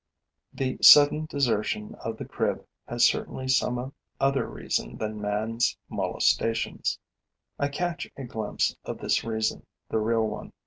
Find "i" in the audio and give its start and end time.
7.59-7.67